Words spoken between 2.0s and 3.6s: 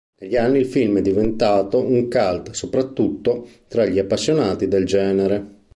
cult, soprattutto